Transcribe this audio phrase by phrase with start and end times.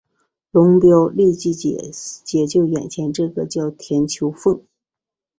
[0.49, 4.63] 龙飙立即解救眼前这个叫田秋凤。